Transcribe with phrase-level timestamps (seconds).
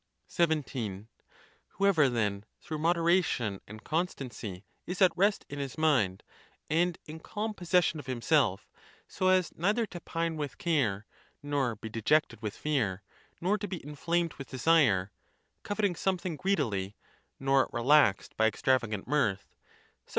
[0.33, 1.05] XVII.
[1.77, 6.23] Whoever, then, through moderation and constan cy, is at rest in his mind,
[6.71, 8.67] and in calm possession of him self,
[9.07, 11.05] so as neither.to pine with care,
[11.43, 13.03] nor be dejected with fear,
[13.39, 15.11] nor to be inflamed with desire,
[15.61, 16.95] coveting something greedily,
[17.39, 19.49] nor relaxed by extravagant mirth—such.